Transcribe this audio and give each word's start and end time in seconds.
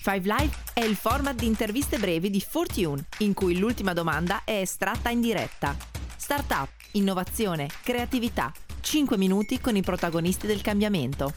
Five 0.00 0.32
Live 0.32 0.54
è 0.74 0.84
il 0.84 0.94
format 0.94 1.34
di 1.34 1.46
interviste 1.46 1.98
brevi 1.98 2.30
di 2.30 2.40
Fortune, 2.40 3.04
in 3.18 3.34
cui 3.34 3.58
l'ultima 3.58 3.92
domanda 3.92 4.42
è 4.44 4.60
estratta 4.60 5.10
in 5.10 5.20
diretta. 5.20 5.76
Startup, 6.16 6.68
innovazione, 6.92 7.66
creatività. 7.82 8.52
5 8.80 9.18
minuti 9.18 9.60
con 9.60 9.74
i 9.74 9.82
protagonisti 9.82 10.46
del 10.46 10.62
cambiamento. 10.62 11.32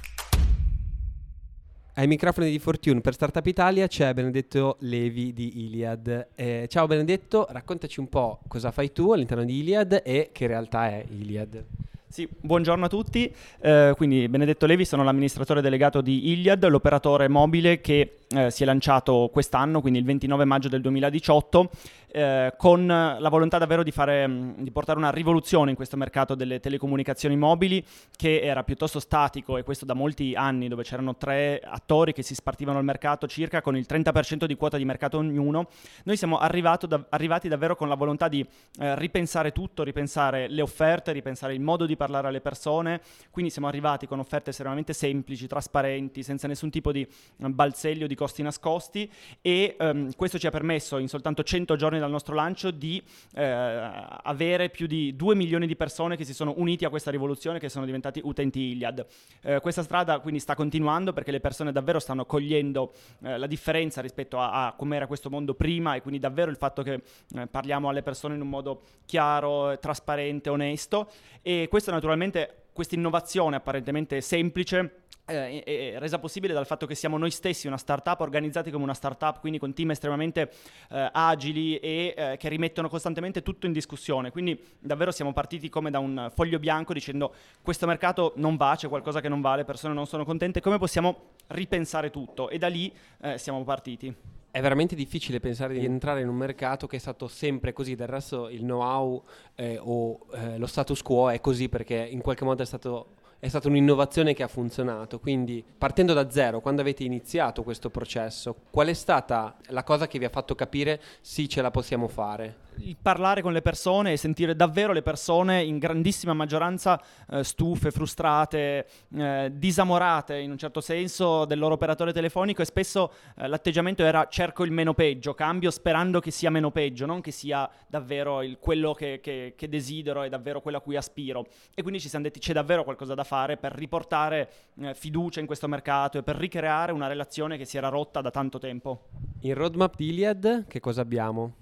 Ai 1.96 2.06
microfoni 2.06 2.52
di 2.52 2.60
Fortune 2.60 3.02
per 3.02 3.14
Startup 3.14 3.46
Italia 3.46 3.88
c'è 3.88 4.14
Benedetto 4.14 4.78
Levi 4.82 5.34
di 5.34 5.66
Iliad. 5.66 6.28
Eh, 6.36 6.68
ciao 6.70 6.86
Benedetto, 6.86 7.48
raccontaci 7.50 8.00
un 8.00 8.10
po' 8.10 8.42
cosa 8.48 8.70
fai 8.70 8.92
tu 8.94 9.12
all'interno 9.12 9.44
di 9.44 9.58
Iliad 9.58 10.04
e 10.06 10.30
che 10.32 10.46
realtà 10.46 10.88
è 10.88 11.04
Iliad. 11.10 11.66
Sì, 12.08 12.28
buongiorno 12.30 12.86
a 12.86 12.90
tutti. 12.90 13.34
Eh, 13.60 13.94
quindi 13.98 14.30
Benedetto 14.30 14.68
Levi, 14.68 14.86
sono 14.86 15.04
l'amministratore 15.04 15.62
delegato 15.62 16.02
di 16.02 16.32
Iliad, 16.32 16.64
l'operatore 16.68 17.28
mobile 17.28 17.82
che 17.82 18.18
eh, 18.34 18.50
si 18.52 18.64
è 18.64 18.66
lanciato 18.66 19.30
quest'anno, 19.32 19.82
quindi 19.82 20.00
il 20.00 20.06
29 20.06 20.46
maggio 20.46 20.70
del 20.70 20.82
2018, 20.82 21.70
eh, 22.14 22.54
con 22.58 22.86
la 22.86 23.30
volontà 23.30 23.58
davvero 23.58 23.84
di, 23.84 23.92
fare, 23.92 24.28
mm, 24.28 24.52
di, 24.58 24.72
portare 24.72 24.98
una 24.98 25.12
rivoluzione 25.12 25.70
in 25.70 25.76
questo 25.76 25.98
mercato 25.98 26.36
delle 26.36 26.60
telecomunicazioni 26.60 27.38
mobili 27.38 27.84
che 28.16 28.42
era 28.42 28.64
piuttosto 28.64 29.00
statico 29.00 29.58
e 29.58 29.64
questo 29.64 29.86
da 29.86 29.94
molti 29.94 30.34
anni 30.36 30.68
dove 30.68 30.84
c'erano 30.84 31.16
tre 31.16 31.62
attori 31.64 32.14
che 32.14 32.22
si 32.22 32.36
spartivano 32.36 32.80
il 32.80 32.86
mercato 32.86 33.28
circa 33.28 33.62
con 33.62 33.78
il 33.78 33.86
30% 33.88 34.46
di 34.46 34.56
quota 34.56 34.78
di 34.78 34.86
mercato 34.86 35.18
ognuno. 35.18 35.68
Noi 36.04 36.18
siamo 36.18 36.38
da, 36.38 37.06
arrivati 37.10 37.48
davvero 37.48 37.76
con 37.76 37.88
la 37.88 37.96
volontà 37.96 38.28
di 38.28 38.46
eh, 38.80 38.98
ripensare 38.98 39.52
tutto, 39.52 39.84
ripensare 39.84 40.48
le 40.48 40.62
offerte, 40.62 41.12
ripensare 41.12 41.54
il 41.54 41.62
modo 41.62 41.86
di 41.86 41.96
parlare 41.96 42.28
alle 42.28 42.42
persone, 42.42 43.02
quindi 43.30 43.52
siamo 43.52 43.68
arrivati 43.68 44.08
con 44.08 44.20
offerte 44.20 44.50
estremamente 44.50 44.94
semplici, 44.94 45.48
trasparenti, 45.48 46.24
senza 46.24 46.48
nessun 46.48 46.70
tipo 46.70 46.92
di 46.92 47.02
eh, 47.02 47.50
balzello, 47.50 48.08
di 48.08 48.16
costi 48.22 48.44
nascosti 48.44 49.12
e 49.42 49.76
ehm, 49.80 50.14
questo 50.16 50.38
ci 50.38 50.46
ha 50.46 50.52
permesso 50.52 51.00
in 51.00 51.08
soltanto 51.08 51.42
100 51.42 51.76
giorni 51.76 51.98
dal 51.98 52.12
nostro 52.12 52.36
lancio 52.36 52.70
di 52.70 53.02
eh, 53.34 53.44
avere 53.44 54.70
più 54.70 54.86
di 54.86 55.16
2 55.16 55.34
milioni 55.34 55.66
di 55.66 55.76
persone 55.76 56.16
che 56.16 56.24
si 56.24 56.36
sono 56.36 56.54
uniti 56.58 56.86
a 56.86 56.90
questa 56.90 57.10
rivoluzione, 57.10 57.58
che 57.58 57.68
sono 57.68 57.84
diventati 57.84 58.22
utenti 58.24 58.60
Iliad. 58.60 59.06
Eh, 59.42 59.60
questa 59.60 59.82
strada 59.82 60.20
quindi 60.20 60.40
sta 60.40 60.54
continuando 60.54 61.14
perché 61.14 61.32
le 61.32 61.40
persone 61.40 61.72
davvero 61.72 61.98
stanno 61.98 62.28
cogliendo 62.28 62.94
eh, 63.24 63.40
la 63.40 63.48
differenza 63.48 64.02
rispetto 64.02 64.38
a, 64.40 64.68
a 64.68 64.74
come 64.74 64.98
era 64.98 65.08
questo 65.08 65.32
mondo 65.32 65.56
prima 65.56 65.96
e 65.96 66.02
quindi 66.02 66.20
davvero 66.20 66.52
il 66.52 66.58
fatto 66.58 66.84
che 66.84 67.02
eh, 67.36 67.48
parliamo 67.48 67.90
alle 67.90 68.04
persone 68.04 68.36
in 68.36 68.42
un 68.42 68.50
modo 68.50 68.82
chiaro, 69.06 69.80
trasparente, 69.80 70.52
onesto 70.52 71.10
e 71.42 71.66
questo 71.72 71.90
naturalmente 71.90 72.66
questa 72.72 72.94
innovazione 72.94 73.56
apparentemente 73.56 74.22
semplice 74.22 75.01
eh, 75.26 75.64
è 75.64 76.00
resa 76.00 76.20
possibile 76.20 76.54
dal 76.54 76.66
fatto 76.66 76.86
che 76.86 76.96
siamo 76.96 77.18
noi 77.18 77.32
stessi 77.32 77.68
una 77.68 77.78
startup 77.78 78.20
organizzati 78.20 78.72
come 78.72 78.84
una 78.84 78.94
startup, 78.94 79.40
quindi 79.40 79.60
con 79.60 79.74
team 79.74 79.92
estremamente 79.92 80.52
eh, 80.90 81.10
agili 81.12 81.78
e 81.78 82.14
eh, 82.16 82.38
che 82.38 82.50
rimettono 82.50 82.90
costantemente 82.90 83.42
tutto 83.42 83.66
in 83.66 83.74
discussione. 83.74 84.32
Quindi 84.32 84.60
davvero 84.80 85.12
siamo 85.12 85.34
partiti 85.34 85.70
come 85.70 85.90
da 85.90 86.00
un 86.00 86.32
foglio 86.34 86.60
bianco 86.60 86.94
dicendo 86.94 87.34
questo 87.62 87.86
mercato 87.86 88.34
non 88.38 88.56
va, 88.56 88.76
c'è 88.76 88.88
qualcosa 88.88 89.22
che 89.22 89.30
non 89.30 89.42
va, 89.42 89.56
le 89.56 89.66
persone 89.66 89.94
non 89.94 90.08
sono 90.08 90.26
contente, 90.26 90.62
come 90.62 90.78
possiamo 90.78 91.30
ripensare 91.48 92.10
tutto? 92.10 92.50
E 92.50 92.58
da 92.58 92.68
lì 92.68 92.94
eh, 93.22 93.38
siamo 93.38 93.64
partiti. 93.64 94.14
È 94.52 94.60
veramente 94.60 94.96
difficile 94.96 95.40
pensare 95.40 95.74
di 95.76 95.86
entrare 95.86 96.20
in 96.20 96.28
un 96.28 96.36
mercato 96.36 96.86
che 96.86 96.98
è 96.98 97.00
stato 97.00 97.30
sempre 97.30 97.72
così, 97.72 97.96
del 97.96 98.08
resto 98.08 98.50
il 98.50 98.60
know-how 98.60 99.24
eh, 99.56 99.80
o 99.82 100.26
eh, 100.34 100.58
lo 100.58 100.68
status 100.68 101.02
quo 101.02 101.30
è 101.30 101.40
così 101.40 101.70
perché 101.70 101.96
in 101.96 102.20
qualche 102.20 102.44
modo 102.44 102.62
è 102.62 102.66
stato 102.66 103.14
è 103.42 103.48
stata 103.48 103.68
un'innovazione 103.68 104.36
che 104.36 104.44
ha 104.44 104.48
funzionato. 104.48 105.20
Quindi, 105.20 105.66
partendo 105.76 106.14
da 106.14 106.30
zero, 106.30 106.62
quando 106.62 106.82
avete 106.82 107.04
iniziato 107.04 107.64
questo 107.64 107.90
processo, 107.90 108.56
qual 108.70 108.88
è 108.88 108.94
stata 108.94 109.58
la 109.70 109.84
cosa 109.84 110.08
che 110.08 110.20
vi 110.20 110.26
ha 110.26 110.30
fatto 110.30 110.54
capire 110.54 111.02
sì, 111.22 111.50
ce 111.50 111.64
la 111.64 111.72
possiamo 111.72 112.08
fare? 112.08 112.56
Il 112.78 112.98
parlare 113.02 113.42
con 113.42 113.54
le 113.54 113.62
persone 113.62 114.14
e 114.14 114.18
sentire 114.18 114.56
davvero 114.56 114.94
le 114.94 115.02
persone 115.02 115.64
in 115.64 115.78
grandissima 115.78 116.34
maggioranza 116.34 117.02
eh, 117.30 117.44
stufe, 117.44 117.92
frustrate, 117.92 118.88
eh, 119.16 119.52
disamorate 119.54 120.38
in 120.38 120.52
un 120.52 120.58
certo 120.58 120.82
senso 120.82 121.46
del 121.46 121.60
loro 121.60 121.76
operatore 121.76 122.14
telefonico 122.14 122.62
e 122.62 122.66
spesso 122.66 123.12
eh, 123.38 123.48
l'atteggiamento 123.48 124.04
era 124.04 124.28
cerco 124.30 124.64
il 124.64 124.72
meno 124.72 124.94
peggio, 124.94 125.34
cambio 125.34 125.72
sperando 125.72 126.20
che 126.20 126.32
sia 126.32 126.50
meno 126.50 126.72
peggio, 126.72 127.06
non 127.06 127.22
che 127.22 127.32
sia 127.32 127.70
davvero 127.88 128.42
il, 128.42 128.58
quello 128.60 128.94
che, 128.94 129.20
che, 129.22 129.54
che, 129.56 129.70
desidero 129.70 130.24
e 130.24 130.30
davvero 130.30 130.62
quello 130.62 130.78
a 130.78 130.82
cui 130.82 130.96
aspiro. 130.96 131.46
E 131.74 131.82
quindi 131.82 132.00
ci 132.00 132.10
siamo 132.10 132.26
detti 132.26 132.40
c'è 132.40 132.54
davvero 132.54 132.84
qualcosa 132.84 133.14
da 133.14 133.24
fare 133.24 133.58
per 133.58 133.74
riportare 133.74 134.50
eh, 134.82 134.94
fiducia 134.94 135.40
in 135.40 135.46
questo 135.46 135.68
mercato 135.68 136.18
e 136.18 136.24
per 136.24 136.36
ricreare 136.36 136.92
una 136.92 137.08
relazione 137.08 137.58
che 137.58 137.66
si 137.66 137.78
era 137.78 137.90
rotta 137.90 138.22
da 138.22 138.32
tanto 138.32 138.58
tempo. 138.58 139.08
In 139.42 139.54
roadmap 139.54 139.96
di 139.96 140.10
Iliad 140.10 140.68
che 140.68 140.80
cosa 140.80 141.02
abbiamo? 141.02 141.61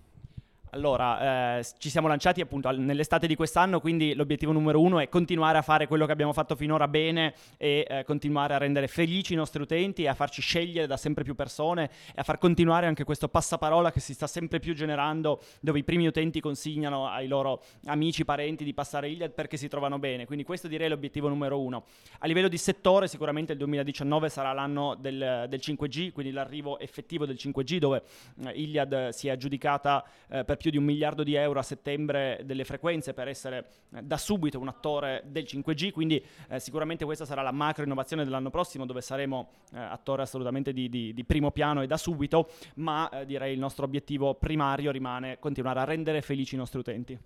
Allora, 0.72 1.57
eh, 1.57 1.66
ci 1.80 1.90
siamo 1.90 2.07
lanciati 2.07 2.41
appunto 2.41 2.69
nell'estate 2.69 3.25
di 3.25 3.35
quest'anno, 3.35 3.80
quindi 3.80 4.13
l'obiettivo 4.13 4.52
numero 4.52 4.80
uno 4.80 5.00
è 5.00 5.09
continuare 5.09 5.57
a 5.57 5.63
fare 5.63 5.88
quello 5.88 6.06
che 6.06 6.12
abbiamo 6.12 6.31
fatto 6.31 6.56
finora 6.56 6.88
bene 6.88 7.34
e 7.57 7.88
eh, 7.90 8.03
continuare 8.03 8.53
a 8.53 8.57
rendere 8.57 8.88
felici 8.88 9.34
i 9.34 9.35
nostri 9.35 9.63
utenti 9.63 10.03
e 10.03 10.09
a 10.09 10.13
farci 10.13 10.41
scegliere 10.41 10.85
da 10.85 10.96
sempre 10.96 11.24
più 11.24 11.34
persone 11.34 11.90
e 12.09 12.19
a 12.19 12.24
far 12.24 12.38
continuare 12.38 12.85
anche 12.85 13.03
questo 13.03 13.30
passaparola 13.30 13.91
che 13.91 14.00
si 14.00 14.13
sta 14.13 14.28
sempre 14.28 14.59
più 14.59 14.75
generando, 14.75 15.41
dove 15.59 15.80
i 15.80 15.84
primi 15.84 16.06
utenti 16.06 16.40
consigliano 16.40 17.07
ai 17.07 17.28
loro 17.28 17.63
amici, 17.88 18.24
parenti 18.24 18.63
di 18.63 18.75
passare 18.75 19.09
Iliad 19.09 19.31
perché 19.31 19.57
si 19.57 19.68
trovano 19.69 19.97
bene. 19.97 20.28
Quindi 20.28 20.44
questo 20.44 20.68
direi 20.68 20.86
è 20.86 20.90
l'obiettivo 20.90 21.30
numero 21.30 21.59
uno. 21.59 21.86
A 22.19 22.28
livello 22.28 22.47
di 22.47 22.57
settore, 22.59 23.07
sicuramente 23.07 23.53
il 23.53 23.57
2019 23.57 24.30
sarà 24.30 24.53
l'anno 24.53 24.94
del, 24.94 25.46
del 25.50 25.59
5G, 25.63 26.12
quindi 26.12 26.31
l'arrivo 26.31 26.78
effettivo 26.78 27.25
del 27.25 27.38
5G, 27.40 27.78
dove 27.78 28.03
eh, 28.46 28.51
Iliad 28.51 29.09
si 29.09 29.30
è 29.30 29.31
aggiudicata 29.31 30.06
eh, 30.30 30.44
per 30.44 30.57
più 30.59 30.69
di 30.69 30.77
un 30.77 30.83
miliardo 30.83 31.23
di 31.23 31.33
euro 31.35 31.59
a 31.59 31.63
settembre 31.63 32.41
delle 32.43 32.65
frequenze 32.65 33.13
per 33.13 33.27
essere 33.27 33.65
eh, 33.95 34.03
da 34.03 34.17
subito 34.17 34.59
un 34.59 34.67
attore 34.67 35.23
del 35.25 35.45
5G, 35.47 35.91
quindi 35.91 36.23
eh, 36.49 36.59
sicuramente 36.59 37.05
questa 37.05 37.25
sarà 37.25 37.41
la 37.41 37.51
macro 37.51 37.83
innovazione 37.83 38.23
dell'anno 38.23 38.49
prossimo 38.49 38.85
dove 38.85 39.01
saremo 39.01 39.49
eh, 39.73 39.79
attore 39.79 40.21
assolutamente 40.21 40.73
di, 40.73 40.89
di, 40.89 41.13
di, 41.13 41.23
primo 41.23 41.51
piano 41.51 41.81
e 41.81 41.87
da 41.87 41.97
subito, 41.97 42.49
ma 42.75 43.09
direi 43.25 43.53
il 43.53 43.59
nostro 43.59 43.85
obiettivo 43.85 44.35
primario 44.35 44.91
rimane 44.91 45.39
continuare 45.39 45.79
a 45.79 45.83
rendere 45.85 46.21
felici 46.21 46.55
i 46.55 46.57
nostri 46.57 46.79
utenti. 46.79 47.17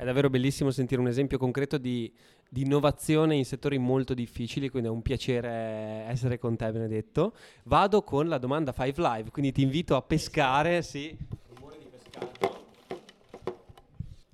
È 0.00 0.04
davvero 0.04 0.30
bellissimo 0.30 0.70
sentire 0.70 0.98
un 0.98 1.08
esempio 1.08 1.36
concreto 1.36 1.76
di, 1.76 2.10
di, 2.48 2.62
innovazione 2.62 3.36
in 3.36 3.44
settori 3.44 3.76
molto 3.76 4.14
difficili, 4.14 4.70
quindi 4.70 4.88
è 4.88 4.90
un 4.90 5.02
piacere 5.02 6.06
essere 6.08 6.38
con 6.38 6.56
te 6.56 6.72
Benedetto. 6.72 7.34
Vado 7.64 8.00
con 8.00 8.26
la 8.26 8.38
domanda 8.38 8.72
5 8.72 8.94
Live, 9.02 9.30
quindi 9.30 9.52
ti 9.52 9.60
invito 9.60 9.96
a 9.96 10.00
pescare, 10.00 10.80
sì. 10.80 11.14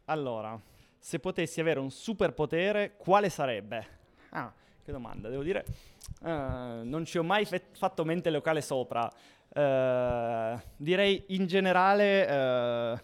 Allora, 0.08 0.58
se 0.98 1.18
potessi 1.18 1.60
avere 1.60 1.80
un 1.80 1.90
superpotere, 1.90 2.94
quale 2.96 3.28
sarebbe? 3.28 3.86
Ah, 4.30 4.52
che 4.84 4.92
domanda, 4.92 5.28
devo 5.28 5.42
dire, 5.42 5.64
uh, 6.20 6.28
non 6.84 7.04
ci 7.04 7.18
ho 7.18 7.24
mai 7.24 7.44
fe- 7.44 7.70
fatto 7.72 8.04
mente 8.04 8.30
locale 8.30 8.60
sopra. 8.60 9.10
Uh, 9.48 10.60
direi 10.76 11.24
in 11.28 11.46
generale 11.46 12.22
uh, 12.92 12.98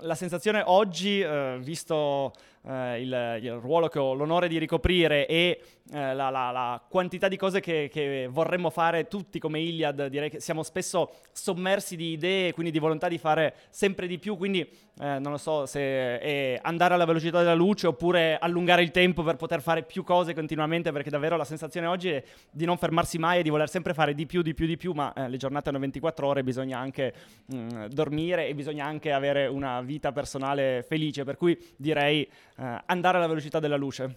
la 0.00 0.14
sensazione 0.14 0.62
oggi, 0.64 1.24
visto 1.58 2.32
il, 2.66 3.38
il, 3.42 3.52
ruolo 3.60 3.88
che 3.88 3.98
ho 3.98 4.14
l'onore 4.14 4.48
di 4.48 4.58
ricoprire 4.58 5.26
e 5.26 5.60
eh, 5.92 6.14
la, 6.14 6.30
la, 6.30 6.50
la, 6.50 6.82
quantità 6.88 7.28
di 7.28 7.36
cose 7.36 7.60
che, 7.60 7.90
che, 7.92 8.26
vorremmo 8.30 8.70
fare 8.70 9.06
tutti 9.06 9.38
come 9.38 9.60
Iliad, 9.60 10.06
direi 10.06 10.30
che 10.30 10.40
siamo 10.40 10.62
spesso 10.62 11.10
sommersi 11.32 11.94
di 11.94 12.12
idee, 12.12 12.54
quindi 12.54 12.72
di 12.72 12.78
volontà 12.78 13.06
di 13.06 13.18
fare 13.18 13.54
sempre 13.68 14.06
di 14.06 14.18
più, 14.18 14.38
quindi 14.38 14.60
eh, 14.60 15.18
non 15.18 15.32
lo 15.32 15.36
so 15.36 15.66
se 15.66 16.18
è 16.18 16.58
andare 16.62 16.94
alla 16.94 17.04
velocità 17.04 17.40
della 17.40 17.54
luce 17.54 17.86
oppure 17.86 18.38
allungare 18.38 18.82
il 18.82 18.92
tempo 18.92 19.22
per 19.22 19.36
poter 19.36 19.60
fare 19.60 19.82
più 19.82 20.04
cose 20.04 20.32
continuamente, 20.32 20.90
perché 20.90 21.10
davvero 21.10 21.36
la 21.36 21.44
sensazione 21.44 21.86
oggi 21.86 22.08
è 22.08 22.24
di 22.50 22.64
non 22.64 22.78
fermarsi 22.78 23.18
mai 23.18 23.40
e 23.40 23.42
di 23.42 23.50
voler 23.50 23.68
sempre 23.68 23.92
fare 23.92 24.14
di 24.14 24.24
più, 24.24 24.40
di 24.40 24.54
più, 24.54 24.66
di 24.66 24.78
più, 24.78 24.92
ma 24.92 25.12
eh, 25.12 25.28
le 25.28 25.36
giornate 25.36 25.68
hanno 25.68 25.80
24 25.80 26.26
ore, 26.26 26.42
bisogna 26.42 26.78
anche 26.78 27.12
mh, 27.44 27.56
mm, 27.56 27.84
dormire 27.88 28.48
e 28.48 28.54
bisogna 28.54 28.86
anche 28.86 29.12
avere 29.12 29.48
una 29.78 29.86
vita 29.86 30.12
personale 30.12 30.84
felice, 30.86 31.24
per 31.24 31.36
cui 31.36 31.58
direi 31.76 32.22
eh, 32.22 32.82
andare 32.86 33.18
alla 33.18 33.26
velocità 33.26 33.58
della 33.60 33.76
luce. 33.76 34.16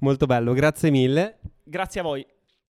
Molto 0.00 0.26
bello, 0.26 0.52
grazie 0.52 0.90
mille. 0.90 1.38
Grazie 1.62 2.00
a 2.00 2.02
voi. 2.02 2.33